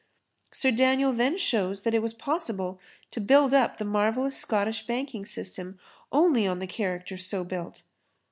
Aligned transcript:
Sir 0.51 0.71
Daniel 0.71 1.13
then 1.13 1.37
shows 1.37 1.83
that 1.83 1.93
it 1.93 2.01
was 2.01 2.15
possible 2.15 2.79
to 3.11 3.21
build 3.21 3.53
up 3.53 3.77
the 3.77 3.85
marvellous 3.85 4.35
Scottish 4.35 4.87
banking 4.87 5.27
system 5.27 5.77
only 6.11 6.47
on 6.47 6.57
the 6.57 6.65
character 6.65 7.19
so 7.19 7.43
built. 7.43 7.83